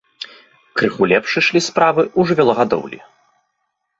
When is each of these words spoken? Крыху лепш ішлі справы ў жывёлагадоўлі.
Крыху 0.79 1.09
лепш 1.11 1.35
ішлі 1.41 1.61
справы 1.67 2.03
ў 2.07 2.21
жывёлагадоўлі. 2.31 2.99